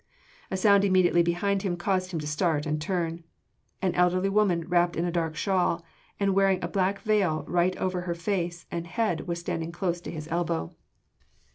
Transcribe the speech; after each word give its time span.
A 0.49 0.57
sound 0.57 0.83
immediately 0.83 1.21
behind 1.21 1.61
him 1.61 1.77
caused 1.77 2.09
him 2.09 2.19
to 2.21 2.25
start 2.25 2.65
and 2.65 2.81
to 2.81 2.87
turn. 2.87 3.23
An 3.83 3.93
elderly 3.93 4.29
woman 4.29 4.67
wrapped 4.67 4.95
in 4.95 5.05
a 5.05 5.11
dark 5.11 5.35
shawl 5.35 5.85
and 6.19 6.33
wearing 6.33 6.57
a 6.63 6.67
black 6.67 7.01
veil 7.01 7.45
right 7.47 7.77
over 7.77 8.01
her 8.01 8.15
face 8.15 8.65
and 8.71 8.87
head 8.87 9.27
was 9.27 9.39
standing 9.39 9.71
close 9.71 10.01
to 10.01 10.09
his 10.09 10.27
elbow. 10.31 10.75